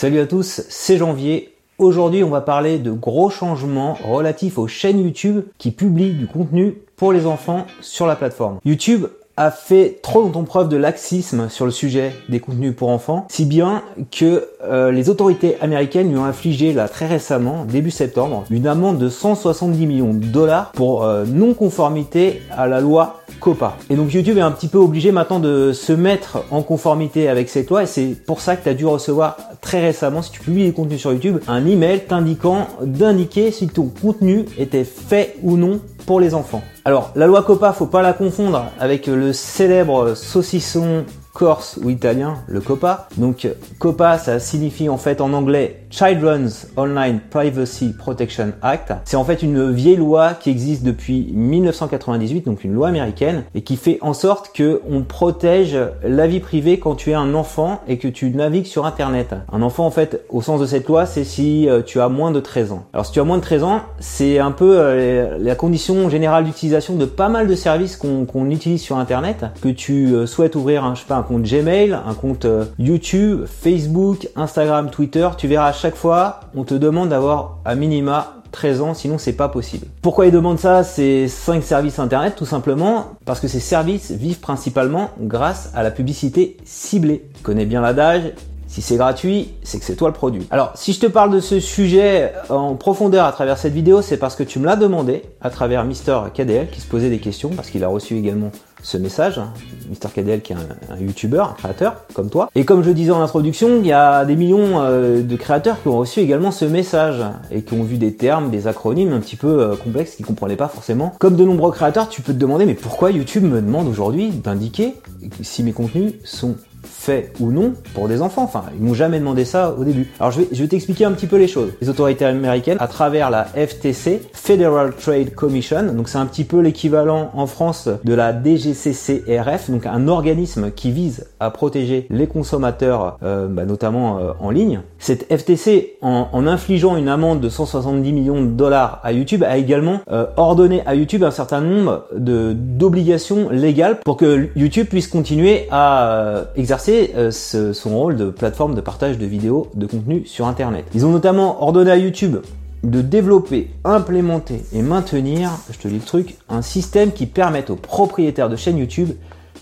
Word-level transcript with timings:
Salut 0.00 0.20
à 0.20 0.26
tous, 0.26 0.62
c'est 0.70 0.96
Janvier. 0.96 1.52
Aujourd'hui, 1.76 2.24
on 2.24 2.30
va 2.30 2.40
parler 2.40 2.78
de 2.78 2.90
gros 2.90 3.28
changements 3.28 3.98
relatifs 4.02 4.56
aux 4.56 4.66
chaînes 4.66 4.98
YouTube 4.98 5.44
qui 5.58 5.72
publient 5.72 6.14
du 6.14 6.26
contenu 6.26 6.78
pour 6.96 7.12
les 7.12 7.26
enfants 7.26 7.66
sur 7.82 8.06
la 8.06 8.16
plateforme. 8.16 8.60
YouTube 8.64 9.08
a 9.40 9.50
fait 9.50 10.00
trop 10.02 10.20
longtemps 10.20 10.44
preuve 10.44 10.68
de 10.68 10.76
laxisme 10.76 11.48
sur 11.48 11.64
le 11.64 11.70
sujet 11.70 12.12
des 12.28 12.40
contenus 12.40 12.76
pour 12.76 12.90
enfants, 12.90 13.26
si 13.30 13.46
bien 13.46 13.82
que 14.10 14.46
euh, 14.62 14.92
les 14.92 15.08
autorités 15.08 15.56
américaines 15.62 16.10
lui 16.10 16.18
ont 16.18 16.26
infligé 16.26 16.74
là 16.74 16.88
très 16.88 17.06
récemment, 17.06 17.64
début 17.64 17.90
septembre, 17.90 18.44
une 18.50 18.66
amende 18.66 18.98
de 18.98 19.08
170 19.08 19.86
millions 19.86 20.12
de 20.12 20.26
dollars 20.26 20.72
pour 20.72 21.04
euh, 21.04 21.24
non-conformité 21.24 22.42
à 22.50 22.66
la 22.66 22.82
loi 22.82 23.22
COPA. 23.40 23.78
Et 23.88 23.96
donc 23.96 24.12
YouTube 24.12 24.36
est 24.36 24.42
un 24.42 24.50
petit 24.50 24.68
peu 24.68 24.76
obligé 24.76 25.10
maintenant 25.10 25.40
de 25.40 25.72
se 25.72 25.94
mettre 25.94 26.44
en 26.50 26.60
conformité 26.60 27.30
avec 27.30 27.48
cette 27.48 27.70
loi 27.70 27.84
et 27.84 27.86
c'est 27.86 28.08
pour 28.26 28.42
ça 28.42 28.56
que 28.56 28.64
tu 28.64 28.68
as 28.68 28.74
dû 28.74 28.84
recevoir 28.84 29.38
très 29.62 29.80
récemment, 29.80 30.20
si 30.20 30.32
tu 30.32 30.40
publies 30.40 30.66
des 30.66 30.72
contenus 30.72 31.00
sur 31.00 31.14
YouTube, 31.14 31.38
un 31.48 31.64
email 31.66 32.00
t'indiquant 32.00 32.68
d'indiquer 32.82 33.52
si 33.52 33.68
ton 33.68 33.86
contenu 33.86 34.44
était 34.58 34.84
fait 34.84 35.36
ou 35.42 35.56
non 35.56 35.80
les 36.18 36.34
enfants. 36.34 36.62
Alors, 36.84 37.12
la 37.14 37.26
loi 37.26 37.42
COPA, 37.42 37.72
faut 37.72 37.86
pas 37.86 38.02
la 38.02 38.12
confondre 38.12 38.66
avec 38.80 39.06
le 39.06 39.32
célèbre 39.32 40.14
saucisson 40.14 41.04
corse 41.32 41.78
ou 41.82 41.90
italien, 41.90 42.38
le 42.48 42.60
COPA. 42.60 43.08
Donc 43.16 43.48
COPA, 43.78 44.18
ça 44.18 44.40
signifie 44.40 44.88
en 44.88 44.98
fait 44.98 45.20
en 45.20 45.32
anglais 45.32 45.86
Children's 45.90 46.68
Online 46.76 47.20
Privacy 47.30 47.92
Protection 47.92 48.52
Act. 48.62 48.92
C'est 49.04 49.16
en 49.16 49.24
fait 49.24 49.42
une 49.42 49.72
vieille 49.72 49.96
loi 49.96 50.34
qui 50.34 50.48
existe 50.50 50.84
depuis 50.84 51.30
1998, 51.32 52.46
donc 52.46 52.64
une 52.64 52.72
loi 52.72 52.88
américaine, 52.88 53.44
et 53.54 53.62
qui 53.62 53.76
fait 53.76 53.98
en 54.00 54.14
sorte 54.14 54.52
que 54.54 54.80
on 54.88 55.02
protège 55.02 55.76
la 56.04 56.26
vie 56.26 56.40
privée 56.40 56.78
quand 56.78 56.94
tu 56.94 57.10
es 57.10 57.14
un 57.14 57.34
enfant 57.34 57.80
et 57.88 57.98
que 57.98 58.08
tu 58.08 58.30
navigues 58.30 58.66
sur 58.66 58.86
Internet. 58.86 59.34
Un 59.52 59.62
enfant, 59.62 59.84
en 59.84 59.90
fait, 59.90 60.24
au 60.28 60.42
sens 60.42 60.60
de 60.60 60.66
cette 60.66 60.86
loi, 60.86 61.06
c'est 61.06 61.24
si 61.24 61.68
euh, 61.68 61.82
tu 61.82 62.00
as 62.00 62.08
moins 62.08 62.30
de 62.30 62.40
13 62.40 62.72
ans. 62.72 62.84
Alors 62.92 63.06
si 63.06 63.12
tu 63.12 63.20
as 63.20 63.24
moins 63.24 63.38
de 63.38 63.42
13 63.42 63.64
ans, 63.64 63.80
c'est 63.98 64.38
un 64.38 64.52
peu 64.52 64.76
euh, 64.78 65.38
la 65.40 65.54
condition 65.56 66.08
générale 66.08 66.44
d'utilisation 66.44 66.94
de 66.94 67.04
pas 67.04 67.28
mal 67.28 67.48
de 67.48 67.54
services 67.54 67.96
qu'on 67.96 68.50
utilise 68.50 68.80
sur 68.80 68.96
Internet, 68.96 69.46
que 69.60 69.68
tu 69.68 70.14
euh, 70.14 70.26
souhaites 70.26 70.54
ouvrir, 70.54 70.84
un, 70.84 70.94
je 70.94 71.00
sais 71.00 71.06
pas, 71.06 71.16
un 71.16 71.22
compte 71.22 71.42
Gmail, 71.42 71.92
un 71.92 72.14
compte 72.14 72.46
YouTube, 72.78 73.44
Facebook, 73.46 74.28
Instagram, 74.36 74.90
Twitter, 74.90 75.28
tu 75.36 75.48
verras 75.48 75.72
chaque 75.80 75.96
fois, 75.96 76.40
on 76.54 76.64
te 76.64 76.74
demande 76.74 77.08
d'avoir 77.08 77.56
à 77.64 77.74
minima 77.74 78.34
13 78.52 78.82
ans, 78.82 78.94
sinon 78.94 79.16
c'est 79.16 79.32
pas 79.32 79.48
possible. 79.48 79.86
Pourquoi 80.02 80.26
ils 80.26 80.32
demandent 80.32 80.58
ça? 80.58 80.84
Ces 80.84 81.26
5 81.26 81.62
services 81.62 81.98
internet, 81.98 82.34
tout 82.36 82.44
simplement 82.44 83.12
parce 83.24 83.40
que 83.40 83.48
ces 83.48 83.60
services 83.60 84.10
vivent 84.10 84.40
principalement 84.40 85.08
grâce 85.18 85.70
à 85.74 85.82
la 85.82 85.90
publicité 85.90 86.58
ciblée. 86.64 87.24
Connais 87.42 87.64
bien 87.64 87.80
l'adage, 87.80 88.32
si 88.66 88.82
c'est 88.82 88.96
gratuit, 88.96 89.54
c'est 89.62 89.78
que 89.78 89.84
c'est 89.86 89.96
toi 89.96 90.08
le 90.08 90.14
produit. 90.14 90.46
Alors, 90.50 90.72
si 90.74 90.92
je 90.92 91.00
te 91.00 91.06
parle 91.06 91.32
de 91.32 91.40
ce 91.40 91.60
sujet 91.60 92.32
en 92.50 92.74
profondeur 92.74 93.24
à 93.24 93.32
travers 93.32 93.56
cette 93.56 93.72
vidéo, 93.72 94.02
c'est 94.02 94.18
parce 94.18 94.36
que 94.36 94.42
tu 94.42 94.58
me 94.58 94.66
l'as 94.66 94.76
demandé 94.76 95.22
à 95.40 95.48
travers 95.48 95.84
Mister 95.84 96.18
KDL 96.34 96.68
qui 96.68 96.82
se 96.82 96.86
posait 96.86 97.08
des 97.08 97.20
questions 97.20 97.50
parce 97.56 97.70
qu'il 97.70 97.82
a 97.84 97.88
reçu 97.88 98.16
également 98.16 98.50
ce 98.82 98.96
message. 98.96 99.38
Hein. 99.38 99.52
Mister 99.88 100.08
KDL 100.08 100.40
qui 100.40 100.52
est 100.52 100.56
un, 100.56 100.94
un 100.94 100.96
YouTuber, 100.96 101.40
un 101.50 101.54
créateur 101.54 101.96
comme 102.14 102.30
toi. 102.30 102.50
Et 102.54 102.64
comme 102.64 102.82
je 102.82 102.90
disais 102.90 103.10
en 103.10 103.20
introduction, 103.20 103.78
il 103.78 103.86
y 103.86 103.92
a 103.92 104.24
des 104.24 104.36
millions 104.36 104.80
euh, 104.80 105.22
de 105.22 105.36
créateurs 105.36 105.82
qui 105.82 105.88
ont 105.88 105.98
reçu 105.98 106.20
également 106.20 106.50
ce 106.50 106.64
message 106.64 107.22
et 107.50 107.62
qui 107.62 107.74
ont 107.74 107.82
vu 107.82 107.98
des 107.98 108.14
termes, 108.14 108.50
des 108.50 108.66
acronymes 108.66 109.12
un 109.12 109.20
petit 109.20 109.36
peu 109.36 109.60
euh, 109.60 109.76
complexes 109.76 110.14
qu'ils 110.14 110.26
comprenaient 110.26 110.56
pas 110.56 110.68
forcément. 110.68 111.14
Comme 111.18 111.36
de 111.36 111.44
nombreux 111.44 111.72
créateurs, 111.72 112.08
tu 112.08 112.22
peux 112.22 112.32
te 112.32 112.38
demander 112.38 112.66
mais 112.66 112.74
pourquoi 112.74 113.10
YouTube 113.10 113.44
me 113.44 113.60
demande 113.60 113.88
aujourd'hui 113.88 114.30
d'indiquer 114.30 114.94
si 115.42 115.62
mes 115.62 115.72
contenus 115.72 116.14
sont 116.24 116.54
fait 116.84 117.32
ou 117.40 117.50
non 117.50 117.74
pour 117.94 118.08
des 118.08 118.22
enfants. 118.22 118.42
Enfin, 118.42 118.64
ils 118.78 118.84
m'ont 118.84 118.94
jamais 118.94 119.18
demandé 119.18 119.44
ça 119.44 119.74
au 119.78 119.84
début. 119.84 120.08
Alors 120.18 120.32
je 120.32 120.40
vais, 120.40 120.48
je 120.52 120.62
vais 120.62 120.68
t'expliquer 120.68 121.04
un 121.04 121.12
petit 121.12 121.26
peu 121.26 121.36
les 121.36 121.48
choses. 121.48 121.72
Les 121.80 121.88
autorités 121.88 122.24
américaines, 122.24 122.78
à 122.80 122.88
travers 122.88 123.30
la 123.30 123.44
FTC, 123.44 124.22
Federal 124.32 124.92
Trade 124.94 125.34
Commission, 125.34 125.92
donc 125.92 126.08
c'est 126.08 126.18
un 126.18 126.26
petit 126.26 126.44
peu 126.44 126.60
l'équivalent 126.60 127.30
en 127.34 127.46
France 127.46 127.88
de 128.04 128.14
la 128.14 128.32
DGCCRF, 128.32 129.70
donc 129.70 129.86
un 129.86 130.08
organisme 130.08 130.70
qui 130.70 130.90
vise 130.90 131.26
à 131.40 131.50
protéger 131.50 132.06
les 132.10 132.26
consommateurs, 132.26 133.18
euh, 133.22 133.46
bah, 133.48 133.64
notamment 133.64 134.18
euh, 134.18 134.32
en 134.40 134.50
ligne. 134.50 134.80
Cette 134.98 135.32
FTC, 135.32 135.96
en, 136.02 136.28
en, 136.32 136.46
infligeant 136.46 136.96
une 136.96 137.08
amende 137.08 137.40
de 137.40 137.48
170 137.48 138.12
millions 138.12 138.42
de 138.42 138.48
dollars 138.48 139.00
à 139.02 139.12
YouTube, 139.12 139.42
a 139.42 139.56
également 139.56 140.00
euh, 140.10 140.26
ordonné 140.36 140.82
à 140.86 140.94
YouTube 140.94 141.22
un 141.24 141.30
certain 141.30 141.60
nombre 141.60 142.04
de 142.16 142.52
d'obligations 142.52 143.48
légales 143.50 144.00
pour 144.04 144.16
que 144.16 144.48
YouTube 144.56 144.86
puisse 144.88 145.06
continuer 145.06 145.66
à 145.70 146.12
euh, 146.12 146.44
exercer 146.70 147.10
euh, 147.16 147.72
son 147.72 147.98
rôle 147.98 148.14
de 148.14 148.30
plateforme 148.30 148.76
de 148.76 148.80
partage 148.80 149.18
de 149.18 149.26
vidéos, 149.26 149.66
de 149.74 149.86
contenu 149.86 150.24
sur 150.24 150.46
Internet. 150.46 150.84
Ils 150.94 151.04
ont 151.04 151.10
notamment 151.10 151.64
ordonné 151.64 151.90
à 151.90 151.96
YouTube 151.96 152.36
de 152.84 153.00
développer, 153.02 153.70
implémenter 153.82 154.62
et 154.72 154.80
maintenir, 154.80 155.50
je 155.72 155.78
te 155.78 155.88
lis 155.88 155.96
le 155.96 156.04
truc, 156.04 156.36
un 156.48 156.62
système 156.62 157.10
qui 157.10 157.26
permette 157.26 157.70
aux 157.70 157.76
propriétaires 157.76 158.48
de 158.48 158.54
chaînes 158.54 158.78
YouTube 158.78 159.10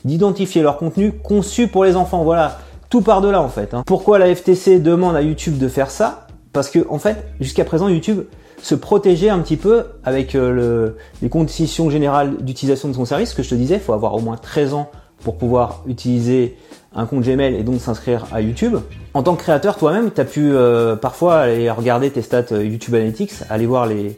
d'identifier 0.05 0.61
leur 0.61 0.77
contenu 0.77 1.13
conçu 1.13 1.67
pour 1.67 1.87
les 1.87 1.97
enfants. 1.97 2.25
Voilà, 2.25 2.59
tout 2.91 3.01
par 3.01 3.23
de 3.23 3.29
là 3.29 3.41
en 3.41 3.49
fait. 3.49 3.73
Hein. 3.73 3.85
Pourquoi 3.87 4.19
la 4.19 4.35
FTC 4.35 4.79
demande 4.79 5.17
à 5.17 5.23
YouTube 5.23 5.57
de 5.57 5.69
faire 5.69 5.91
ça? 5.91 6.27
Parce 6.53 6.69
que 6.69 6.87
en 6.91 6.99
fait, 6.99 7.25
jusqu'à 7.41 7.65
présent, 7.65 7.89
YouTube 7.89 8.25
se 8.63 8.75
protégeait 8.75 9.31
un 9.31 9.39
petit 9.39 9.57
peu 9.57 9.85
avec 10.05 10.35
euh, 10.35 10.53
le, 10.53 10.97
les 11.23 11.31
conditions 11.31 11.89
générales 11.89 12.37
d'utilisation 12.43 12.91
de 12.91 12.93
son 12.93 13.07
service. 13.07 13.31
Ce 13.31 13.35
que 13.35 13.43
je 13.43 13.49
te 13.49 13.55
disais, 13.55 13.77
il 13.77 13.81
faut 13.81 13.95
avoir 13.95 14.15
au 14.15 14.21
moins 14.21 14.37
13 14.37 14.75
ans 14.75 14.91
pour 15.23 15.37
pouvoir 15.37 15.83
utiliser 15.87 16.57
un 16.95 17.07
compte 17.07 17.23
Gmail 17.25 17.55
et 17.55 17.63
donc 17.63 17.81
s'inscrire 17.81 18.27
à 18.33 18.41
YouTube. 18.41 18.77
En 19.15 19.23
tant 19.23 19.35
que 19.35 19.43
créateur 19.43 19.77
toi-même, 19.77 20.11
tu 20.11 20.21
as 20.21 20.25
pu 20.25 20.51
euh, 20.53 20.97
parfois 20.97 21.41
aller 21.41 21.71
regarder 21.71 22.11
tes 22.11 22.23
stats 22.23 22.53
euh, 22.53 22.65
YouTube 22.65 22.95
Analytics, 22.95 23.33
aller 23.51 23.67
voir 23.67 23.89
euh, 23.89 24.11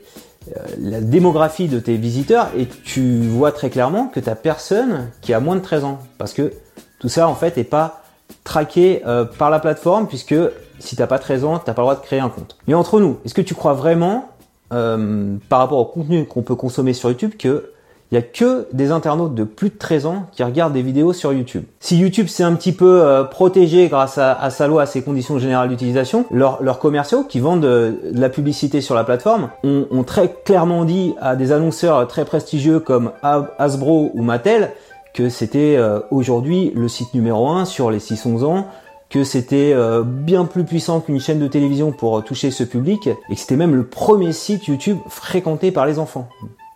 la 0.78 1.00
démographie 1.00 1.68
de 1.68 1.78
tes 1.78 1.96
visiteurs 1.96 2.48
et 2.56 2.66
tu 2.66 3.20
vois 3.22 3.52
très 3.52 3.70
clairement 3.70 4.06
que 4.06 4.20
tu 4.20 4.30
personne 4.42 5.10
qui 5.20 5.32
a 5.32 5.40
moins 5.40 5.56
de 5.56 5.60
13 5.60 5.84
ans. 5.84 5.98
Parce 6.18 6.32
que 6.32 6.52
tout 6.98 7.08
ça 7.08 7.28
en 7.28 7.34
fait 7.34 7.58
est 7.58 7.64
pas 7.64 8.02
traqué 8.44 9.02
par 9.38 9.50
la 9.50 9.58
plateforme 9.58 10.06
puisque 10.06 10.34
si 10.78 10.96
t'as 10.96 11.06
pas 11.06 11.18
13 11.18 11.44
ans, 11.44 11.58
t'as 11.58 11.74
pas 11.74 11.82
le 11.82 11.86
droit 11.86 11.96
de 11.96 12.00
créer 12.00 12.20
un 12.20 12.28
compte. 12.28 12.56
Mais 12.66 12.74
entre 12.74 13.00
nous, 13.00 13.18
est-ce 13.24 13.34
que 13.34 13.40
tu 13.42 13.54
crois 13.54 13.72
vraiment 13.72 14.28
par 14.68 15.58
rapport 15.58 15.78
au 15.78 15.84
contenu 15.84 16.26
qu'on 16.26 16.42
peut 16.42 16.54
consommer 16.54 16.92
sur 16.92 17.10
YouTube 17.10 17.32
que 17.38 17.72
il 18.10 18.16
y 18.16 18.18
a 18.18 18.22
que 18.22 18.66
des 18.72 18.90
internautes 18.90 19.34
de 19.34 19.44
plus 19.44 19.68
de 19.68 19.76
13 19.76 20.06
ans 20.06 20.26
qui 20.32 20.42
regardent 20.42 20.72
des 20.72 20.82
vidéos 20.82 21.12
sur 21.12 21.32
YouTube. 21.32 21.64
Si 21.78 21.96
YouTube 21.96 22.26
s'est 22.26 22.42
un 22.42 22.54
petit 22.54 22.72
peu 22.72 23.02
euh, 23.02 23.22
protégé 23.22 23.88
grâce 23.88 24.18
à, 24.18 24.50
sa 24.50 24.66
loi, 24.66 24.82
à 24.82 24.86
ses 24.86 25.02
conditions 25.02 25.38
générales 25.38 25.68
d'utilisation, 25.68 26.24
leurs 26.30 26.78
commerciaux 26.80 27.22
qui 27.22 27.38
vendent 27.38 27.62
de, 27.62 28.00
la 28.12 28.28
publicité 28.28 28.80
sur 28.80 28.94
la 28.94 29.04
plateforme 29.04 29.50
ont, 29.62 30.02
très 30.02 30.34
clairement 30.44 30.84
dit 30.84 31.14
à 31.20 31.36
des 31.36 31.52
annonceurs 31.52 32.08
très 32.08 32.24
prestigieux 32.24 32.80
comme 32.80 33.12
Hasbro 33.22 34.10
ou 34.14 34.22
Mattel 34.22 34.72
que 35.14 35.28
c'était 35.28 35.76
euh, 35.76 36.00
aujourd'hui 36.10 36.72
le 36.74 36.88
site 36.88 37.14
numéro 37.14 37.48
1 37.48 37.64
sur 37.64 37.90
les 37.90 37.98
6-11 37.98 38.44
ans, 38.44 38.66
que 39.08 39.24
c'était 39.24 39.72
euh, 39.74 40.02
bien 40.04 40.44
plus 40.44 40.64
puissant 40.64 41.00
qu'une 41.00 41.20
chaîne 41.20 41.40
de 41.40 41.48
télévision 41.48 41.92
pour 41.92 42.22
toucher 42.24 42.50
ce 42.50 42.64
public 42.64 43.08
et 43.08 43.34
que 43.34 43.40
c'était 43.40 43.56
même 43.56 43.74
le 43.74 43.84
premier 43.84 44.32
site 44.32 44.66
YouTube 44.66 44.98
fréquenté 45.08 45.72
par 45.72 45.86
les 45.86 45.98
enfants. 45.98 46.28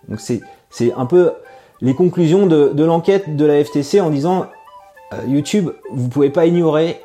Donc 0.08 0.20
c'est 0.20 0.40
c'est 0.74 0.92
un 0.94 1.06
peu 1.06 1.30
les 1.80 1.94
conclusions 1.94 2.46
de, 2.46 2.82
l'enquête 2.82 3.36
de 3.36 3.44
la 3.44 3.62
FTC 3.62 4.00
en 4.00 4.10
disant 4.10 4.46
euh, 5.12 5.18
YouTube, 5.28 5.70
vous 5.92 6.08
pouvez 6.08 6.30
pas 6.30 6.46
ignorer 6.46 7.00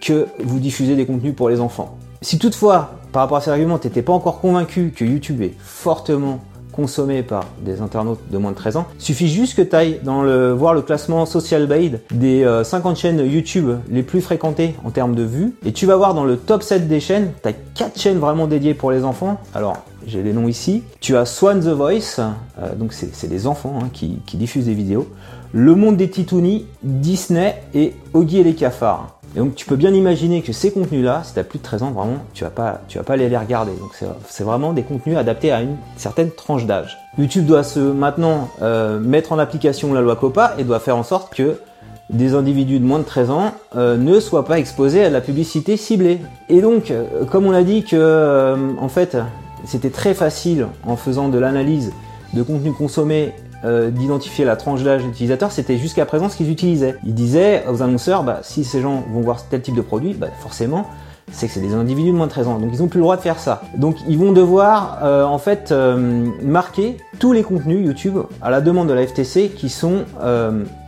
que 0.00 0.26
vous 0.40 0.58
diffusez 0.58 0.96
des 0.96 1.06
contenus 1.06 1.34
pour 1.34 1.48
les 1.48 1.60
enfants. 1.60 1.96
Si 2.22 2.38
toutefois, 2.38 2.94
par 3.12 3.22
rapport 3.22 3.38
à 3.38 3.40
ces 3.40 3.50
arguments, 3.50 3.78
t'étais 3.78 4.02
pas 4.02 4.12
encore 4.12 4.40
convaincu 4.40 4.92
que 4.94 5.04
YouTube 5.04 5.42
est 5.42 5.54
fortement 5.58 6.40
consommé 6.72 7.22
par 7.22 7.44
des 7.60 7.80
internautes 7.80 8.20
de 8.30 8.38
moins 8.38 8.50
de 8.50 8.56
13 8.56 8.76
ans, 8.76 8.86
suffit 8.98 9.28
juste 9.28 9.56
que 9.56 9.62
tu 9.62 9.74
ailles 9.74 10.00
dans 10.02 10.22
le, 10.22 10.52
voir 10.52 10.74
le 10.74 10.82
classement 10.82 11.26
Social 11.26 11.66
Blade 11.66 12.00
des 12.10 12.44
50 12.64 12.96
euh, 12.96 13.00
chaînes 13.00 13.18
YouTube 13.18 13.70
les 13.90 14.02
plus 14.02 14.20
fréquentées 14.20 14.74
en 14.84 14.90
termes 14.90 15.14
de 15.14 15.24
vues, 15.24 15.54
et 15.64 15.72
tu 15.72 15.86
vas 15.86 15.96
voir 15.96 16.14
dans 16.14 16.24
le 16.24 16.36
top 16.36 16.62
7 16.62 16.88
des 16.88 17.00
chaînes, 17.00 17.32
tu 17.42 17.48
as 17.48 17.52
4 17.52 17.98
chaînes 17.98 18.18
vraiment 18.18 18.46
dédiées 18.46 18.74
pour 18.74 18.92
les 18.92 19.04
enfants. 19.04 19.40
Alors, 19.54 19.84
j'ai 20.08 20.22
les 20.22 20.32
noms 20.32 20.48
ici. 20.48 20.82
Tu 21.00 21.16
as 21.16 21.26
Swan 21.26 21.60
the 21.60 21.68
Voice, 21.68 22.18
euh, 22.18 22.74
donc 22.74 22.92
c'est 22.92 23.28
des 23.28 23.46
enfants 23.46 23.78
hein, 23.82 23.88
qui, 23.92 24.20
diffusent 24.34 24.66
des 24.66 24.74
vidéos. 24.74 25.06
Le 25.52 25.74
Monde 25.74 25.96
des 25.96 26.10
Titounis, 26.10 26.66
Disney 26.82 27.62
et 27.74 27.94
Oggy 28.14 28.38
et 28.38 28.44
les 28.44 28.54
cafards. 28.54 29.18
Et 29.36 29.40
donc 29.40 29.54
tu 29.54 29.66
peux 29.66 29.76
bien 29.76 29.92
imaginer 29.92 30.40
que 30.40 30.52
ces 30.52 30.72
contenus-là, 30.72 31.22
si 31.24 31.34
tu 31.34 31.38
as 31.38 31.44
plus 31.44 31.58
de 31.58 31.62
13 31.62 31.82
ans, 31.82 31.90
vraiment, 31.90 32.18
tu 32.32 32.44
vas 32.44 32.50
pas, 32.50 32.80
tu 32.88 32.96
vas 32.96 33.04
pas 33.04 33.14
aller 33.14 33.28
les 33.28 33.36
regarder. 33.36 33.72
Donc 33.72 33.90
c'est 34.26 34.44
vraiment 34.44 34.72
des 34.72 34.82
contenus 34.82 35.18
adaptés 35.18 35.52
à 35.52 35.60
une 35.60 35.76
certaine 35.96 36.30
tranche 36.30 36.64
d'âge. 36.64 36.96
YouTube 37.18 37.44
doit 37.44 37.62
se 37.62 37.80
maintenant 37.80 38.48
euh, 38.62 38.98
mettre 38.98 39.32
en 39.32 39.38
application 39.38 39.92
la 39.92 40.00
loi 40.00 40.16
COPA 40.16 40.54
et 40.58 40.64
doit 40.64 40.80
faire 40.80 40.96
en 40.96 41.02
sorte 41.02 41.34
que 41.34 41.60
des 42.08 42.32
individus 42.32 42.80
de 42.80 42.86
moins 42.86 43.00
de 43.00 43.04
13 43.04 43.30
ans 43.30 43.52
euh, 43.76 43.98
ne 43.98 44.18
soient 44.18 44.46
pas 44.46 44.58
exposés 44.58 45.04
à 45.04 45.10
la 45.10 45.20
publicité 45.20 45.76
ciblée. 45.76 46.20
Et 46.48 46.62
donc, 46.62 46.90
comme 47.30 47.44
on 47.44 47.52
a 47.52 47.62
dit 47.62 47.84
que, 47.84 48.56
en 48.80 48.88
fait, 48.88 49.18
c'était 49.64 49.90
très 49.90 50.14
facile 50.14 50.66
en 50.84 50.96
faisant 50.96 51.28
de 51.28 51.38
l'analyse 51.38 51.92
de 52.34 52.42
contenu 52.42 52.72
consommé 52.72 53.32
euh, 53.64 53.90
d'identifier 53.90 54.44
la 54.44 54.54
tranche 54.54 54.84
d'âge 54.84 55.04
utilisateur, 55.04 55.50
c'était 55.50 55.78
jusqu'à 55.78 56.06
présent 56.06 56.28
ce 56.28 56.36
qu'ils 56.36 56.50
utilisaient. 56.50 56.94
Ils 57.04 57.14
disaient 57.14 57.64
aux 57.68 57.82
annonceurs, 57.82 58.22
bah, 58.22 58.38
si 58.42 58.62
ces 58.62 58.80
gens 58.80 59.02
vont 59.12 59.20
voir 59.20 59.42
tel 59.48 59.62
type 59.62 59.74
de 59.74 59.80
produit, 59.80 60.14
bah, 60.14 60.28
forcément, 60.38 60.86
c'est 61.32 61.48
que 61.48 61.52
c'est 61.52 61.60
des 61.60 61.74
individus 61.74 62.12
de 62.12 62.16
moins 62.16 62.26
de 62.26 62.30
13 62.30 62.46
ans. 62.46 62.58
Donc 62.60 62.70
ils 62.72 62.80
n'ont 62.80 62.86
plus 62.86 62.98
le 62.98 63.02
droit 63.02 63.16
de 63.16 63.20
faire 63.20 63.40
ça. 63.40 63.62
Donc 63.76 63.96
ils 64.08 64.16
vont 64.16 64.30
devoir 64.30 65.00
euh, 65.02 65.24
en 65.24 65.38
fait 65.38 65.72
euh, 65.72 66.24
marquer 66.40 66.98
tous 67.18 67.32
les 67.32 67.42
contenus 67.42 67.84
YouTube 67.84 68.18
à 68.40 68.50
la 68.50 68.60
demande 68.60 68.88
de 68.88 68.94
la 68.94 69.04
FTC 69.04 69.50
qui 69.50 69.68
sont 69.68 70.04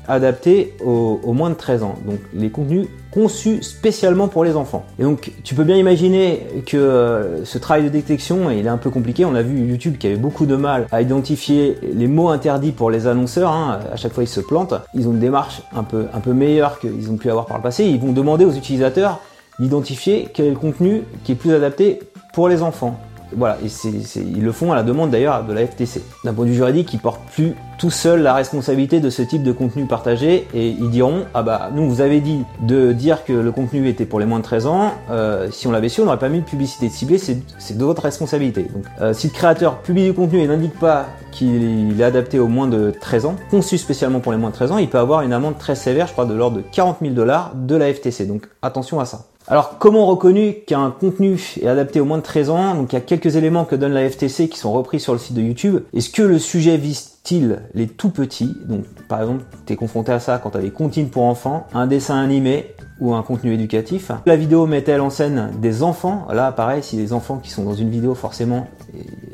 adaptés 0.07 0.75
aux, 0.85 1.33
moins 1.33 1.51
de 1.51 1.57
13 1.57 1.83
ans. 1.83 1.97
Donc 2.07 2.21
les 2.33 2.51
contenus 2.51 2.87
conçus 3.11 3.63
spécialement 3.63 4.29
pour 4.29 4.45
les 4.45 4.57
enfants. 4.57 4.85
Et 4.99 5.03
donc 5.03 5.33
tu 5.43 5.55
peux 5.55 5.65
bien 5.65 5.77
imaginer 5.77 6.47
que 6.67 7.41
ce 7.45 7.59
travail 7.59 7.85
de 7.85 7.89
détection 7.89 8.51
il 8.51 8.67
est 8.67 8.71
un 8.71 8.79
peu 8.79 8.91
compliqué. 8.91 9.25
On 9.25 9.35
a 9.35 9.43
vu 9.43 9.67
YouTube 9.67 9.97
qui 9.99 10.07
avait 10.07 10.17
beaucoup 10.17 10.47
de 10.47 10.57
mal 10.57 10.87
à 10.93 11.03
identifier 11.03 11.77
les 11.83 12.07
mots 12.07 12.29
interdits 12.29 12.73
pour 12.73 12.91
les 12.91 13.07
annonceurs. 13.07 13.53
Hein. 13.53 13.81
À 13.93 13.97
chaque 13.97 14.13
fois 14.13 14.23
ils 14.23 14.29
se 14.29 14.41
plantent. 14.41 14.75
Ils 14.95 15.09
ont 15.09 15.13
une 15.13 15.21
démarche 15.21 15.63
un 15.75 15.83
peu, 15.83 16.07
un 16.13 16.21
peu 16.21 16.33
meilleure 16.33 16.79
qu'ils 16.79 17.11
ont 17.11 17.17
pu 17.17 17.31
avoir 17.31 17.47
par 17.47 17.57
le 17.57 17.63
passé. 17.63 17.85
Ils 17.85 18.01
vont 18.01 18.13
demander 18.13 18.45
aux 18.45 18.53
utilisateurs 18.53 19.21
d'identifier 19.59 20.29
quel 20.33 20.47
est 20.47 20.51
le 20.51 20.57
contenu 20.57 21.03
qui 21.25 21.33
est 21.33 21.37
plus 21.37 21.53
adapté 21.53 22.01
pour 22.33 22.49
les 22.49 22.63
enfants. 22.63 22.99
Voilà, 23.37 23.59
et 23.65 23.69
ils 24.17 24.43
le 24.43 24.53
font 24.53 24.73
à 24.73 24.75
la 24.75 24.83
demande 24.83 25.11
d'ailleurs 25.11 25.45
de 25.45 25.53
la 25.53 25.67
FTC. 25.67 26.03
D'un 26.25 26.33
point 26.33 26.45
de 26.45 26.51
vue 26.51 26.57
juridique, 26.57 26.93
ils 26.93 27.01
portent 27.01 27.25
plus 27.33 27.55
tout 27.81 27.91
seuls 27.91 28.21
la 28.21 28.35
responsabilité 28.35 29.01
de 29.01 29.09
ce 29.09 29.23
type 29.23 29.43
de 29.43 29.53
contenu 29.53 29.87
partagé 29.87 30.47
et 30.53 30.69
ils 30.69 30.91
diront 30.91 31.25
ah 31.33 31.43
bah 31.43 31.71
nous 31.75 31.89
vous 31.89 32.03
avez 32.03 32.21
dit 32.21 32.45
de 32.61 32.93
dire 32.93 33.25
que 33.25 33.33
le 33.33 33.53
contenu 33.53 33.89
était 33.89 34.05
pour 34.05 34.21
les 34.21 34.27
moins 34.27 34.39
de 34.39 34.45
13 34.45 34.67
ans. 34.67 34.93
Euh, 35.11 35.49
si 35.51 35.67
on 35.67 35.73
l'avait 35.73 35.89
su, 35.89 36.03
on 36.03 36.05
n'aurait 36.05 36.19
pas 36.19 36.29
mis 36.29 36.41
de 36.41 36.45
publicité 36.45 36.91
ciblée. 36.91 37.17
C'est 37.17 37.79
de 37.79 37.85
votre 37.85 38.03
responsabilité. 38.03 38.65
Donc 38.65 38.85
euh, 39.01 39.15
si 39.15 39.29
le 39.29 39.33
créateur 39.33 39.79
publie 39.79 40.05
du 40.05 40.13
contenu 40.13 40.41
et 40.41 40.47
n'indique 40.47 40.79
pas 40.79 41.07
qu'il 41.33 41.99
est 41.99 42.05
adapté 42.05 42.39
aux 42.39 42.49
moins 42.49 42.67
de 42.67 42.93
13 43.01 43.25
ans, 43.25 43.37
conçu 43.51 43.79
spécialement 43.79 44.21
pour 44.21 44.33
les 44.33 44.39
moins 44.39 44.51
de 44.51 44.55
13 44.55 44.73
ans, 44.73 44.79
il 44.79 44.91
peut 44.91 44.99
avoir 44.99 45.23
une 45.23 45.33
amende 45.33 45.57
très 45.57 45.75
sévère, 45.75 46.07
je 46.07 46.13
crois 46.13 46.27
de 46.27 46.35
l'ordre 46.35 46.59
de 46.59 46.63
40 46.73 46.99
000 47.01 47.15
dollars 47.15 47.53
de 47.55 47.77
la 47.77 47.93
FTC. 47.93 48.27
Donc 48.27 48.47
attention 48.61 49.01
à 49.01 49.07
ça. 49.07 49.25
Alors, 49.51 49.79
comment 49.79 50.07
reconnu 50.07 50.55
qu'un 50.65 50.93
contenu 50.93 51.57
est 51.61 51.67
adapté 51.67 51.99
aux 51.99 52.05
moins 52.05 52.19
de 52.19 52.23
13 52.23 52.51
ans 52.51 52.75
Donc, 52.77 52.93
il 52.93 52.95
y 52.95 52.99
a 52.99 53.01
quelques 53.01 53.35
éléments 53.35 53.65
que 53.65 53.75
donne 53.75 53.93
la 53.93 54.09
FTC 54.09 54.49
qui 54.49 54.57
sont 54.57 54.73
repris 54.73 55.01
sur 55.01 55.13
le 55.13 55.19
site 55.19 55.35
de 55.35 55.43
YouTube. 55.43 55.83
Est-ce 55.93 56.11
que 56.11 56.23
le 56.23 56.39
sujet 56.39 56.77
vise-t-il 56.77 57.59
les 57.75 57.89
tout 57.89 58.11
petits? 58.11 58.55
Donc, 58.67 58.85
par 59.09 59.21
exemple, 59.21 59.43
tu 59.67 59.73
es 59.73 59.77
confronté 59.77 60.13
à 60.13 60.21
ça 60.21 60.39
quand 60.39 60.51
tu 60.51 60.59
as 60.59 60.61
des 60.61 60.71
comptines 60.71 61.09
pour 61.09 61.25
enfants, 61.25 61.67
un 61.75 61.89
dessin 61.89 62.23
animé, 62.23 62.77
ou 63.01 63.15
un 63.15 63.23
contenu 63.23 63.55
éducatif. 63.55 64.13
La 64.27 64.37
vidéo 64.37 64.67
met-elle 64.67 65.01
en 65.01 65.11
scène 65.11 65.51
des 65.59 65.83
enfants? 65.83 66.27
Là, 66.33 66.53
pareil, 66.53 66.83
si 66.83 66.97
les 66.97 67.13
enfants 67.13 67.39
qui 67.39 67.51
sont 67.51 67.65
dans 67.65 67.75
une 67.75 67.91
vidéo, 67.91 68.15
forcément, 68.15 68.69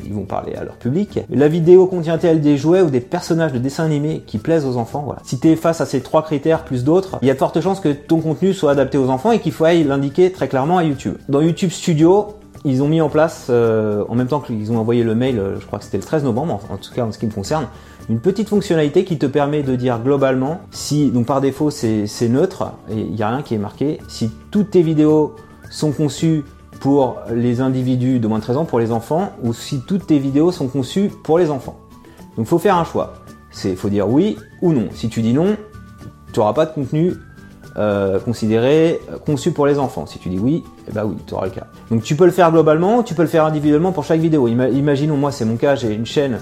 ils 0.06 0.14
vont 0.14 0.24
parler 0.24 0.54
à 0.54 0.64
leur 0.64 0.76
public. 0.76 1.20
La 1.30 1.48
vidéo 1.48 1.86
contient-elle 1.86 2.40
des 2.40 2.56
jouets 2.56 2.82
ou 2.82 2.90
des 2.90 3.00
personnages 3.00 3.52
de 3.52 3.58
dessins 3.58 3.84
animés 3.84 4.22
qui 4.26 4.38
plaisent 4.38 4.66
aux 4.66 4.76
enfants? 4.76 5.02
Voilà. 5.04 5.20
Si 5.24 5.38
tu 5.38 5.48
es 5.48 5.56
face 5.56 5.80
à 5.80 5.86
ces 5.86 6.00
trois 6.00 6.22
critères 6.22 6.64
plus 6.64 6.84
d'autres, 6.84 7.18
il 7.22 7.28
y 7.28 7.30
a 7.30 7.34
de 7.34 7.38
fortes 7.38 7.60
chances 7.60 7.80
que 7.80 7.92
ton 7.92 8.20
contenu 8.20 8.54
soit 8.54 8.72
adapté 8.72 8.98
aux 8.98 9.10
enfants 9.10 9.32
et 9.32 9.40
qu'il 9.40 9.52
faut 9.52 9.64
l'indiquer 9.64 10.32
très 10.32 10.48
clairement 10.48 10.78
à 10.78 10.84
YouTube. 10.84 11.16
Dans 11.28 11.40
YouTube 11.40 11.70
Studio, 11.70 12.36
ils 12.64 12.82
ont 12.82 12.88
mis 12.88 13.00
en 13.00 13.08
place, 13.08 13.46
euh, 13.48 14.04
en 14.08 14.14
même 14.14 14.26
temps 14.26 14.40
qu'ils 14.40 14.72
ont 14.72 14.78
envoyé 14.78 15.04
le 15.04 15.14
mail, 15.14 15.38
euh, 15.38 15.60
je 15.60 15.66
crois 15.66 15.78
que 15.78 15.84
c'était 15.84 15.98
le 15.98 16.02
13 16.02 16.24
novembre, 16.24 16.60
en 16.68 16.76
tout 16.76 16.92
cas 16.92 17.04
en 17.04 17.12
ce 17.12 17.18
qui 17.18 17.26
me 17.26 17.32
concerne, 17.32 17.66
une 18.08 18.20
petite 18.20 18.48
fonctionnalité 18.48 19.04
qui 19.04 19.18
te 19.18 19.26
permet 19.26 19.62
de 19.62 19.76
dire 19.76 20.00
globalement 20.02 20.60
si, 20.70 21.10
donc 21.10 21.26
par 21.26 21.40
défaut 21.40 21.70
c'est 21.70 22.28
neutre, 22.28 22.72
et 22.90 22.98
il 22.98 23.12
n'y 23.12 23.22
a 23.22 23.28
rien 23.28 23.42
qui 23.42 23.54
est 23.54 23.58
marqué, 23.58 23.98
si 24.08 24.30
toutes 24.50 24.70
tes 24.70 24.82
vidéos 24.82 25.34
sont 25.70 25.92
conçues 25.92 26.44
pour 26.80 27.18
les 27.30 27.60
individus 27.60 28.18
de 28.18 28.28
moins 28.28 28.38
de 28.38 28.44
13 28.44 28.56
ans, 28.58 28.64
pour 28.64 28.78
les 28.78 28.92
enfants, 28.92 29.32
ou 29.42 29.52
si 29.52 29.80
toutes 29.86 30.06
tes 30.06 30.18
vidéos 30.18 30.52
sont 30.52 30.68
conçues 30.68 31.10
pour 31.24 31.38
les 31.38 31.50
enfants. 31.50 31.78
Donc 32.36 32.46
il 32.46 32.48
faut 32.48 32.58
faire 32.58 32.76
un 32.76 32.84
choix. 32.84 33.14
Il 33.64 33.76
faut 33.76 33.88
dire 33.88 34.08
oui 34.08 34.36
ou 34.60 34.72
non. 34.72 34.88
Si 34.92 35.08
tu 35.08 35.22
dis 35.22 35.32
non, 35.32 35.56
tu 36.32 36.40
n'auras 36.40 36.52
pas 36.52 36.66
de 36.66 36.72
contenu 36.72 37.14
euh, 37.76 38.20
considéré, 38.20 39.00
euh, 39.10 39.18
conçu 39.18 39.52
pour 39.52 39.66
les 39.66 39.78
enfants. 39.78 40.06
Si 40.06 40.18
tu 40.18 40.28
dis 40.28 40.38
oui, 40.38 40.64
eh 40.88 40.92
ben 40.92 41.04
oui, 41.04 41.16
tu 41.26 41.34
auras 41.34 41.46
le 41.46 41.52
cas. 41.52 41.66
Donc 41.90 42.02
tu 42.02 42.16
peux 42.16 42.24
le 42.24 42.30
faire 42.30 42.50
globalement, 42.52 43.02
tu 43.02 43.14
peux 43.14 43.22
le 43.22 43.28
faire 43.28 43.44
individuellement 43.44 43.92
pour 43.92 44.04
chaque 44.04 44.20
vidéo. 44.20 44.48
imaginons, 44.48 45.16
moi 45.16 45.32
c'est 45.32 45.44
mon 45.44 45.56
cas, 45.56 45.74
j'ai 45.74 45.92
une 45.92 46.06
chaîne 46.06 46.38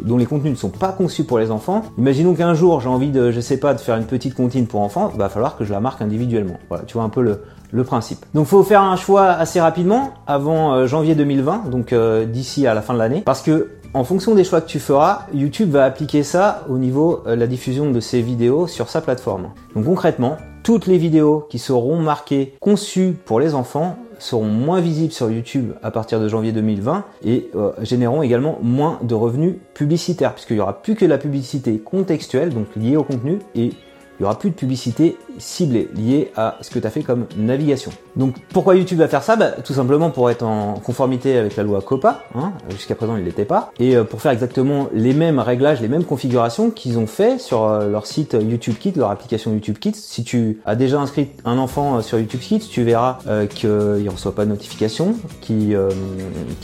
dont 0.00 0.16
les 0.16 0.24
contenus 0.24 0.52
ne 0.52 0.56
sont 0.56 0.70
pas 0.70 0.92
conçus 0.92 1.24
pour 1.24 1.38
les 1.38 1.50
enfants. 1.50 1.82
Imaginons 1.98 2.34
qu'un 2.34 2.54
jour 2.54 2.80
j'ai 2.80 2.88
envie 2.88 3.10
de, 3.10 3.30
je 3.30 3.40
sais 3.40 3.58
pas, 3.58 3.74
de 3.74 3.80
faire 3.80 3.96
une 3.96 4.06
petite 4.06 4.34
comptine 4.34 4.66
pour 4.66 4.80
enfants, 4.80 5.12
va 5.16 5.28
falloir 5.28 5.56
que 5.58 5.64
je 5.64 5.72
la 5.72 5.80
marque 5.80 6.00
individuellement. 6.00 6.58
Voilà, 6.68 6.84
tu 6.84 6.94
vois 6.94 7.02
un 7.02 7.10
peu 7.10 7.22
le, 7.22 7.84
principe. 7.84 8.24
Donc 8.34 8.46
faut 8.46 8.62
faire 8.62 8.82
un 8.82 8.96
choix 8.96 9.26
assez 9.26 9.60
rapidement, 9.60 10.14
avant 10.26 10.74
euh, 10.74 10.86
janvier 10.86 11.14
2020, 11.14 11.70
donc 11.70 11.94
d'ici 12.26 12.66
à 12.66 12.74
la 12.74 12.82
fin 12.82 12.94
de 12.94 12.98
l'année, 12.98 13.22
parce 13.24 13.42
que 13.42 13.68
en 13.92 14.04
fonction 14.04 14.34
des 14.34 14.44
choix 14.44 14.60
que 14.60 14.68
tu 14.68 14.78
feras, 14.78 15.26
YouTube 15.34 15.70
va 15.70 15.84
appliquer 15.84 16.22
ça 16.22 16.64
au 16.68 16.78
niveau 16.78 17.22
de 17.26 17.30
euh, 17.30 17.36
la 17.36 17.48
diffusion 17.48 17.90
de 17.90 17.98
ces 17.98 18.22
vidéos 18.22 18.68
sur 18.68 18.88
sa 18.88 19.00
plateforme. 19.00 19.48
Donc 19.74 19.84
concrètement, 19.84 20.36
toutes 20.62 20.86
les 20.86 20.98
vidéos 20.98 21.46
qui 21.48 21.58
seront 21.58 21.98
marquées 21.98 22.54
conçues 22.60 23.16
pour 23.24 23.40
les 23.40 23.54
enfants 23.54 23.96
seront 24.18 24.44
moins 24.44 24.80
visibles 24.80 25.12
sur 25.12 25.30
YouTube 25.30 25.72
à 25.82 25.90
partir 25.90 26.20
de 26.20 26.28
janvier 26.28 26.52
2020 26.52 27.04
et 27.24 27.50
euh, 27.54 27.72
généreront 27.80 28.22
également 28.22 28.58
moins 28.62 28.98
de 29.02 29.14
revenus 29.14 29.54
publicitaires 29.72 30.34
puisqu'il 30.34 30.54
n'y 30.54 30.60
aura 30.60 30.82
plus 30.82 30.94
que 30.94 31.06
la 31.06 31.16
publicité 31.16 31.78
contextuelle, 31.78 32.50
donc 32.50 32.66
liée 32.76 32.96
au 32.96 33.04
contenu, 33.04 33.38
et 33.54 33.66
il 33.66 33.74
n'y 34.20 34.26
aura 34.26 34.38
plus 34.38 34.50
de 34.50 34.54
publicité 34.54 35.16
ciblée 35.38 35.88
liée 35.94 36.32
à 36.36 36.58
ce 36.60 36.70
que 36.70 36.78
tu 36.78 36.86
as 36.86 36.90
fait 36.90 37.02
comme 37.02 37.26
navigation. 37.36 37.90
Donc 38.16 38.34
pourquoi 38.52 38.76
YouTube 38.76 38.98
va 38.98 39.08
faire 39.08 39.22
ça? 39.22 39.36
Bah, 39.36 39.52
Tout 39.64 39.74
simplement 39.74 40.10
pour 40.10 40.30
être 40.30 40.42
en 40.42 40.74
conformité 40.74 41.36
avec 41.36 41.56
la 41.56 41.62
loi 41.62 41.80
COPA, 41.80 42.24
hein, 42.34 42.52
jusqu'à 42.70 42.94
présent 42.94 43.16
il 43.16 43.24
l'était 43.24 43.44
pas, 43.44 43.72
et 43.78 43.96
euh, 43.96 44.04
pour 44.04 44.20
faire 44.20 44.32
exactement 44.32 44.88
les 44.92 45.14
mêmes 45.14 45.38
réglages, 45.38 45.80
les 45.80 45.88
mêmes 45.88 46.04
configurations 46.04 46.70
qu'ils 46.70 46.98
ont 46.98 47.06
fait 47.06 47.38
sur 47.38 47.64
euh, 47.64 47.90
leur 47.90 48.06
site 48.06 48.36
YouTube 48.40 48.74
Kids, 48.78 48.94
leur 48.96 49.10
application 49.10 49.52
YouTube 49.52 49.78
Kids. 49.78 49.94
Si 49.94 50.24
tu 50.24 50.60
as 50.64 50.76
déjà 50.76 50.98
inscrit 51.00 51.28
un 51.44 51.58
enfant 51.58 51.98
euh, 51.98 52.00
sur 52.02 52.18
YouTube 52.18 52.40
Kids, 52.40 52.68
tu 52.70 52.82
verras 52.82 53.18
qu'il 53.48 53.70
ne 53.70 54.10
reçoit 54.10 54.34
pas 54.34 54.44
de 54.44 54.50
notification, 54.50 55.14
qu'il 55.40 55.78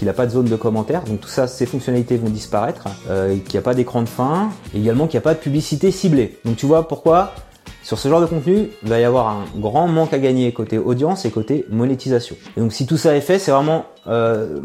n'a 0.03 0.13
pas 0.13 0.27
de 0.27 0.31
zone 0.31 0.47
de 0.47 0.57
commentaires, 0.57 1.03
donc 1.05 1.21
tout 1.21 1.29
ça, 1.29 1.47
ces 1.47 1.67
fonctionnalités 1.67 2.17
vont 2.17 2.29
disparaître, 2.29 2.85
qu'il 3.05 3.53
n'y 3.53 3.59
a 3.59 3.63
pas 3.63 3.75
d'écran 3.75 4.03
de 4.03 4.09
fin, 4.09 4.51
et 4.75 4.79
également 4.79 5.07
qu'il 5.07 5.17
n'y 5.17 5.23
a 5.23 5.23
pas 5.23 5.35
de 5.35 5.39
publicité 5.39 5.91
ciblée. 5.91 6.39
Donc 6.45 6.57
tu 6.57 6.67
vois 6.67 6.89
pourquoi 6.89 7.33
sur 7.87 8.01
ce 8.01 8.09
genre 8.09 8.21
de 8.21 8.27
contenu, 8.27 8.71
il 8.83 8.89
va 8.89 8.99
y 8.99 9.05
avoir 9.05 9.29
un 9.29 9.45
grand 9.61 9.87
manque 9.87 10.13
à 10.13 10.19
gagner 10.19 10.51
côté 10.51 10.77
audience 10.77 11.25
et 11.25 11.31
côté 11.31 11.65
monétisation. 11.71 12.35
Et 12.57 12.61
donc 12.61 12.73
si 12.73 12.85
tout 12.85 12.97
ça 12.97 13.15
est 13.15 13.21
fait, 13.21 13.39
c'est 13.39 13.53
vraiment 13.53 13.85
euh, 14.09 14.59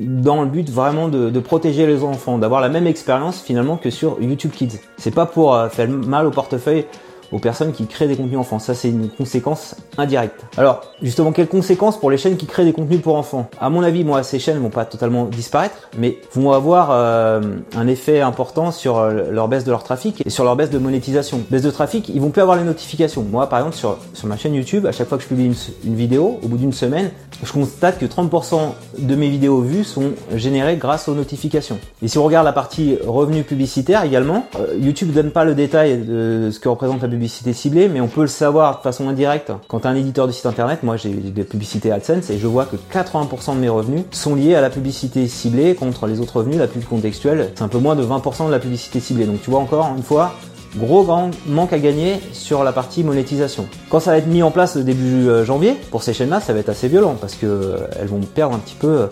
dans 0.00 0.40
le 0.40 0.48
but 0.48 0.70
vraiment 0.70 1.08
de, 1.08 1.38
protéger 1.40 1.86
les 1.86 2.02
enfants, 2.02 2.38
d'avoir 2.38 2.62
la 2.62 2.70
même 2.70 2.86
expérience 2.86 3.42
finalement 3.42 3.76
que 3.76 3.90
sur 3.90 4.16
YouTube 4.22 4.52
Kids. 4.52 4.78
C'est 4.96 5.14
pas 5.14 5.26
pour 5.26 5.54
euh, 5.54 5.68
faire 5.68 5.86
mal 5.86 6.24
au 6.24 6.30
portefeuille 6.30 6.86
aux 7.32 7.38
personnes 7.38 7.72
qui 7.72 7.86
créent 7.86 8.08
des 8.08 8.16
contenus 8.16 8.38
enfants. 8.38 8.58
Ça, 8.58 8.74
c'est 8.74 8.90
une 8.90 9.08
conséquence 9.08 9.74
indirecte. 9.98 10.40
Alors, 10.56 10.82
justement, 11.02 11.32
quelles 11.32 11.48
conséquences 11.48 11.98
pour 11.98 12.10
les 12.10 12.18
chaînes 12.18 12.36
qui 12.36 12.46
créent 12.46 12.64
des 12.64 12.72
contenus 12.72 13.00
pour 13.00 13.16
enfants? 13.16 13.48
À 13.60 13.70
mon 13.70 13.82
avis, 13.82 14.04
moi, 14.04 14.22
ces 14.22 14.38
chaînes 14.38 14.58
vont 14.58 14.70
pas 14.70 14.84
totalement 14.84 15.24
disparaître, 15.24 15.88
mais 15.98 16.18
vont 16.34 16.52
avoir 16.52 16.90
euh, 16.90 17.40
un 17.74 17.86
effet 17.86 18.20
important 18.20 18.70
sur 18.70 18.98
euh, 18.98 19.30
leur 19.30 19.48
baisse 19.48 19.64
de 19.64 19.70
leur 19.70 19.82
trafic 19.82 20.22
et 20.24 20.30
sur 20.30 20.44
leur 20.44 20.56
baisse 20.56 20.70
de 20.70 20.78
monétisation. 20.78 21.40
Baisse 21.50 21.62
de 21.62 21.70
trafic, 21.70 22.08
ils 22.08 22.20
vont 22.20 22.30
plus 22.30 22.42
avoir 22.42 22.56
les 22.56 22.64
notifications. 22.64 23.22
Moi, 23.22 23.48
par 23.48 23.60
exemple, 23.60 23.76
sur, 23.76 23.98
sur 24.12 24.28
ma 24.28 24.36
chaîne 24.36 24.54
YouTube, 24.54 24.86
à 24.86 24.92
chaque 24.92 25.08
fois 25.08 25.18
que 25.18 25.24
je 25.24 25.28
publie 25.28 25.46
une, 25.46 25.54
une 25.84 25.96
vidéo, 25.96 26.38
au 26.42 26.48
bout 26.48 26.58
d'une 26.58 26.72
semaine, 26.72 27.10
je 27.42 27.52
constate 27.52 27.98
que 27.98 28.06
30% 28.06 28.72
de 28.98 29.14
mes 29.14 29.28
vidéos 29.28 29.60
vues 29.60 29.84
sont 29.84 30.12
générées 30.34 30.76
grâce 30.76 31.08
aux 31.08 31.14
notifications. 31.14 31.78
Et 32.02 32.08
si 32.08 32.18
on 32.18 32.24
regarde 32.24 32.44
la 32.44 32.52
partie 32.52 32.98
revenus 33.06 33.44
publicitaires 33.44 34.04
également, 34.04 34.46
euh, 34.58 34.76
YouTube 34.78 35.12
donne 35.12 35.30
pas 35.30 35.44
le 35.44 35.54
détail 35.54 35.98
de 35.98 36.50
ce 36.52 36.60
que 36.60 36.68
représente 36.68 37.02
la 37.02 37.08
publicité 37.08 37.52
ciblée, 37.52 37.88
mais 37.88 38.00
on 38.00 38.08
peut 38.08 38.22
le 38.22 38.26
savoir 38.26 38.78
de 38.78 38.82
façon 38.82 39.08
indirecte. 39.08 39.52
Quand 39.68 39.86
un 39.86 39.94
éditeur 39.94 40.26
de 40.26 40.32
site 40.32 40.46
internet, 40.46 40.82
moi 40.82 40.96
j'ai 40.96 41.10
des 41.10 41.44
publicités 41.44 41.90
AdSense 41.90 42.30
et 42.30 42.38
je 42.38 42.46
vois 42.46 42.66
que 42.66 42.76
80% 42.76 43.54
de 43.54 43.60
mes 43.60 43.68
revenus 43.68 44.04
sont 44.12 44.34
liés 44.34 44.54
à 44.54 44.60
la 44.60 44.70
publicité 44.70 45.26
ciblée 45.26 45.74
contre 45.74 46.06
les 46.06 46.20
autres 46.20 46.36
revenus, 46.36 46.58
la 46.58 46.68
pub 46.68 46.84
contextuelle, 46.84 47.50
c'est 47.54 47.62
un 47.62 47.68
peu 47.68 47.78
moins 47.78 47.96
de 47.96 48.04
20% 48.04 48.46
de 48.46 48.50
la 48.50 48.58
publicité 48.58 49.00
ciblée. 49.00 49.26
Donc 49.26 49.42
tu 49.42 49.50
vois 49.50 49.60
encore 49.60 49.92
une 49.96 50.02
fois, 50.02 50.34
gros 50.76 51.04
grand 51.04 51.30
manque 51.46 51.72
à 51.72 51.78
gagner 51.78 52.20
sur 52.32 52.64
la 52.64 52.72
partie 52.72 53.04
monétisation. 53.04 53.66
Quand 53.90 54.00
ça 54.00 54.12
va 54.12 54.18
être 54.18 54.26
mis 54.26 54.42
en 54.42 54.50
place 54.50 54.76
début 54.76 55.28
euh, 55.28 55.44
janvier, 55.44 55.76
pour 55.90 56.02
ces 56.02 56.12
chaînes-là, 56.12 56.40
ça 56.40 56.52
va 56.52 56.60
être 56.60 56.68
assez 56.68 56.88
violent 56.88 57.16
parce 57.20 57.34
que 57.34 57.46
euh, 57.46 57.76
elles 58.00 58.08
vont 58.08 58.20
perdre 58.20 58.54
un 58.54 58.58
petit 58.58 58.74
peu 58.74 58.88
euh, 58.88 59.06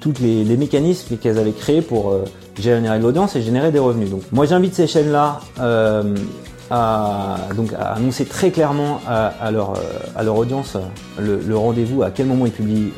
tous 0.00 0.14
les, 0.20 0.44
mécanismes 0.56 1.16
qu'elles 1.16 1.38
avaient 1.38 1.52
créés 1.52 1.82
pour 1.82 2.14
générer 2.58 2.98
de 2.98 3.02
l'audience 3.02 3.34
et 3.34 3.42
générer 3.42 3.72
des 3.72 3.78
revenus. 3.78 4.10
Donc 4.10 4.22
moi 4.30 4.46
j'invite 4.46 4.74
ces 4.74 4.86
chaînes-là 4.86 5.40
à, 6.70 7.36
annoncer 7.94 8.24
très 8.24 8.50
clairement 8.50 9.00
à, 9.08 9.50
leur, 9.50 9.74
à 10.14 10.22
leur 10.22 10.36
audience 10.36 10.76
le, 11.18 11.56
rendez-vous, 11.56 12.04
à 12.04 12.10
quel 12.10 12.26
moment 12.26 12.46
ils 12.46 12.52
publient 12.52 12.92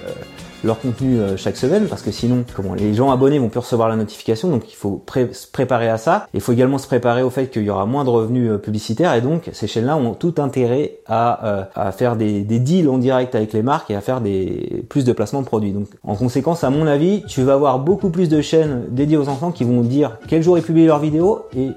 leur 0.65 0.81
contenu 0.81 1.19
euh, 1.19 1.37
chaque 1.37 1.57
semaine 1.57 1.87
parce 1.87 2.03
que 2.03 2.11
sinon 2.11 2.45
comment 2.55 2.75
les 2.75 2.95
gens 2.95 3.11
abonnés 3.11 3.39
vont 3.39 3.49
plus 3.49 3.61
recevoir 3.61 3.89
la 3.89 3.97
notification 3.97 4.49
donc 4.49 4.71
il 4.71 4.77
faut 4.77 5.03
se 5.33 5.47
préparer 5.47 5.89
à 5.89 5.99
ça. 5.99 6.27
Il 6.35 6.41
faut 6.41 6.53
également 6.53 6.79
se 6.79 6.87
préparer 6.87 7.23
au 7.23 7.31
fait 7.31 7.49
qu'il 7.49 7.63
y 7.63 7.71
aura 7.71 7.87
moins 7.87 8.05
de 8.05 8.11
revenus 8.11 8.51
euh, 8.51 8.59
publicitaires 8.59 9.15
et 9.15 9.21
donc 9.21 9.51
ces 9.53 9.67
chaînes 9.67 9.87
là 9.87 9.97
ont 9.97 10.15
tout 10.15 10.35
intérêt 10.39 10.99
à, 11.07 11.69
à 11.75 11.93
faire 11.93 12.17
des, 12.17 12.43
des, 12.43 12.59
deals 12.59 12.89
en 12.89 12.99
direct 12.99 13.35
avec 13.35 13.53
les 13.53 13.63
marques 13.63 13.91
et 13.91 13.97
à 13.97 14.01
faire 14.01 14.21
des 14.21 14.85
plus 14.89 15.05
de 15.05 15.13
placements 15.13 15.43
de 15.43 15.47
produits. 15.47 15.73
Donc 15.73 15.89
en 16.03 16.15
conséquence 16.15 16.65
à 16.65 16.71
mon 16.71 16.87
avis 16.87 17.23
tu 17.29 17.43
vas 17.43 17.55
avoir 17.55 17.79
beaucoup 17.79 18.11
plus 18.11 18.29
de 18.29 18.41
chaînes 18.41 18.85
dédiées 18.91 19.17
aux 19.17 19.29
enfants 19.29 19.53
qui 19.53 19.65
vont 19.65 19.81
dire 19.83 20.19
quel 20.27 20.43
jour 20.43 20.59
ils 20.59 20.65
publient 20.65 20.87
leurs 20.87 20.99
vidéos 20.99 21.47
et 21.57 21.71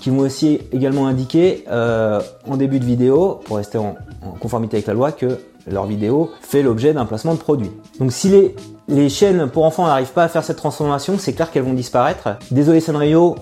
qui 0.00 0.10
vont 0.10 0.20
aussi 0.20 0.60
également 0.72 1.06
indiquer 1.06 1.64
euh, 1.70 2.20
en 2.48 2.56
début 2.56 2.78
de 2.78 2.84
vidéo, 2.84 3.40
pour 3.44 3.56
rester 3.56 3.78
en, 3.78 3.96
conformité 4.40 4.76
avec 4.76 4.86
la 4.86 4.94
loi, 4.94 5.12
que 5.12 5.38
leur 5.66 5.86
vidéo 5.86 6.30
fait 6.40 6.62
l'objet 6.62 6.92
d'un 6.92 7.04
placement 7.04 7.34
de 7.34 7.38
produit. 7.38 7.70
Donc 7.98 8.12
si 8.12 8.28
les, 8.28 8.54
les 8.88 9.08
chaînes 9.08 9.48
pour 9.48 9.64
enfants 9.64 9.86
n'arrivent 9.86 10.12
pas 10.12 10.24
à 10.24 10.28
faire 10.28 10.44
cette 10.44 10.56
transformation, 10.56 11.16
c'est 11.18 11.32
clair 11.32 11.50
qu'elles 11.50 11.64
vont 11.64 11.74
disparaître. 11.74 12.30
Désolé 12.50 12.80
Sanrio, 12.80 13.36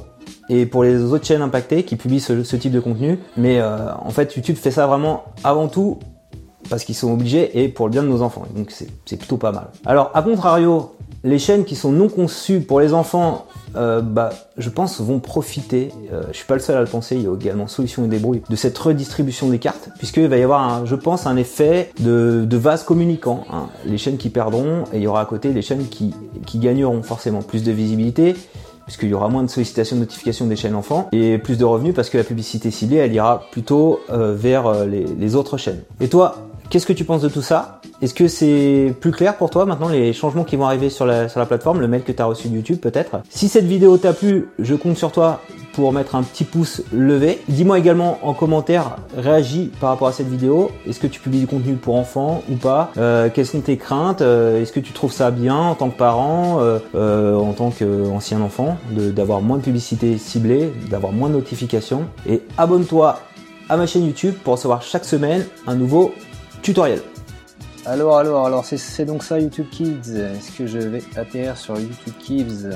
et 0.48 0.66
pour 0.66 0.84
les 0.84 1.00
autres 1.02 1.26
chaînes 1.26 1.42
impactées 1.42 1.84
qui 1.84 1.96
publient 1.96 2.20
ce, 2.20 2.56
type 2.56 2.72
de 2.72 2.80
contenu. 2.80 3.18
Mais 3.36 3.58
euh, 3.58 3.92
en 3.94 4.10
fait, 4.10 4.34
YouTube 4.34 4.56
fait 4.56 4.70
ça 4.70 4.86
vraiment 4.86 5.24
avant 5.44 5.68
tout 5.68 5.98
parce 6.68 6.84
qu'ils 6.84 6.94
sont 6.94 7.12
obligés 7.12 7.62
et 7.62 7.68
pour 7.68 7.86
le 7.86 7.92
bien 7.92 8.02
de 8.02 8.08
nos 8.08 8.22
enfants. 8.22 8.44
Donc 8.54 8.70
c'est 8.70 9.16
plutôt 9.16 9.36
pas 9.36 9.52
mal. 9.52 9.68
Alors, 9.84 10.10
à 10.14 10.22
contrario, 10.22 10.94
les 11.26 11.38
chaînes 11.38 11.64
qui 11.64 11.74
sont 11.74 11.90
non 11.90 12.08
conçues 12.08 12.60
pour 12.60 12.80
les 12.80 12.94
enfants, 12.94 13.46
euh, 13.74 14.00
bah, 14.00 14.30
je 14.56 14.70
pense, 14.70 15.00
vont 15.00 15.18
profiter. 15.18 15.90
Euh, 16.12 16.22
je 16.30 16.36
suis 16.36 16.46
pas 16.46 16.54
le 16.54 16.60
seul 16.60 16.76
à 16.76 16.80
le 16.80 16.86
penser. 16.86 17.16
Il 17.16 17.22
y 17.22 17.26
a 17.26 17.34
également 17.34 17.66
Solutions 17.66 18.04
et 18.04 18.08
Débrouille 18.08 18.42
de 18.48 18.56
cette 18.56 18.78
redistribution 18.78 19.48
des 19.48 19.58
cartes, 19.58 19.90
puisqu'il 19.98 20.28
va 20.28 20.38
y 20.38 20.42
avoir, 20.42 20.86
je 20.86 20.94
pense, 20.94 21.26
un 21.26 21.36
effet 21.36 21.90
de, 22.00 22.44
de 22.48 22.56
vase 22.56 22.84
communicant. 22.84 23.44
Hein. 23.52 23.66
Les 23.84 23.98
chaînes 23.98 24.18
qui 24.18 24.30
perdront 24.30 24.84
et 24.92 24.98
il 24.98 25.02
y 25.02 25.06
aura 25.08 25.20
à 25.20 25.24
côté 25.26 25.52
les 25.52 25.62
chaînes 25.62 25.86
qui, 25.88 26.14
gagneront 26.54 27.02
forcément 27.02 27.42
plus 27.42 27.62
de 27.62 27.72
visibilité 27.72 28.34
puisqu'il 28.86 29.10
y 29.10 29.14
aura 29.14 29.28
moins 29.28 29.42
de 29.42 29.50
sollicitations 29.50 29.96
de 29.96 30.00
notifications 30.00 30.46
des 30.46 30.56
chaînes 30.56 30.74
enfants 30.74 31.08
et 31.12 31.36
plus 31.38 31.58
de 31.58 31.64
revenus 31.64 31.94
parce 31.94 32.08
que 32.08 32.16
la 32.16 32.24
publicité 32.24 32.70
ciblée 32.70 32.96
elle 32.96 33.12
ira 33.12 33.42
plutôt 33.50 34.00
euh, 34.10 34.34
vers 34.34 34.66
euh, 34.66 34.86
les, 34.86 35.34
autres 35.34 35.58
chaînes. 35.58 35.82
Et 36.00 36.08
toi, 36.08 36.48
qu'est-ce 36.70 36.86
que 36.86 36.92
tu 36.92 37.04
penses 37.04 37.22
de 37.22 37.28
tout 37.28 37.42
ça? 37.42 37.80
Est-ce 38.02 38.12
que 38.12 38.28
c'est 38.28 38.94
plus 39.00 39.10
clair 39.10 39.36
pour 39.36 39.48
toi 39.50 39.64
maintenant 39.64 39.88
les 39.88 40.12
changements 40.12 40.44
qui 40.44 40.56
vont 40.56 40.66
arriver 40.66 40.90
sur 40.90 41.06
la, 41.06 41.28
sur 41.28 41.40
la 41.40 41.46
plateforme, 41.46 41.80
le 41.80 41.88
mail 41.88 42.02
que 42.02 42.12
tu 42.12 42.20
as 42.20 42.26
reçu 42.26 42.48
de 42.48 42.54
YouTube 42.56 42.78
peut-être? 42.78 43.20
Si 43.30 43.48
cette 43.48 43.64
vidéo 43.64 43.96
t'a 43.96 44.12
plu, 44.12 44.48
je 44.58 44.74
compte 44.74 44.96
sur 44.96 45.12
toi 45.12 45.40
pour 45.72 45.92
mettre 45.92 46.14
un 46.14 46.22
petit 46.22 46.44
pouce 46.44 46.82
levé. 46.92 47.40
Dis-moi 47.48 47.78
également 47.78 48.18
en 48.22 48.32
commentaire, 48.32 48.96
réagis 49.16 49.70
par 49.80 49.90
rapport 49.90 50.08
à 50.08 50.12
cette 50.12 50.28
vidéo. 50.28 50.70
Est-ce 50.88 51.00
que 51.00 51.06
tu 51.06 51.20
publies 51.20 51.40
du 51.40 51.46
contenu 51.46 51.74
pour 51.74 51.96
enfants 51.96 52.42
ou 52.50 52.56
pas? 52.56 52.90
Euh, 52.96 53.28
Quelles 53.32 53.46
sont 53.46 53.60
tes 53.60 53.76
craintes? 53.76 54.22
Euh, 54.22 54.60
Est-ce 54.62 54.72
que 54.72 54.80
tu 54.80 54.92
trouves 54.92 55.12
ça 55.12 55.30
bien 55.30 55.56
en 55.56 55.74
tant 55.74 55.90
que 55.90 55.96
parent, 55.98 56.60
euh, 56.60 57.34
en 57.36 57.52
tant 57.52 57.70
qu'ancien 57.70 58.40
enfant, 58.40 58.78
d'avoir 58.90 59.42
moins 59.42 59.58
de 59.58 59.62
publicité 59.62 60.16
ciblée, 60.18 60.72
d'avoir 60.90 61.12
moins 61.12 61.28
de 61.28 61.34
notifications? 61.34 62.04
Et 62.26 62.42
abonne-toi 62.56 63.20
à 63.68 63.76
ma 63.76 63.86
chaîne 63.86 64.06
YouTube 64.06 64.34
pour 64.44 64.54
recevoir 64.54 64.80
chaque 64.82 65.04
semaine 65.04 65.44
un 65.66 65.74
nouveau 65.74 66.12
Alors, 67.84 68.18
alors, 68.18 68.46
alors, 68.46 68.64
c'est 68.64 69.04
donc 69.04 69.22
ça 69.22 69.38
YouTube 69.38 69.68
Kids. 69.70 70.16
Est-ce 70.16 70.50
que 70.58 70.66
je 70.66 70.78
vais 70.78 71.02
atterrir 71.14 71.56
sur 71.56 71.78
YouTube 71.78 72.14
Kids? 72.18 72.70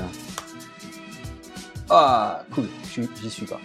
Ah, 1.89 2.43
cool, 2.53 2.67
j'y 3.21 3.29
suis 3.29 3.45
pas. 3.45 3.59